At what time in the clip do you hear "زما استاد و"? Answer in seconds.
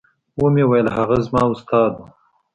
1.27-2.01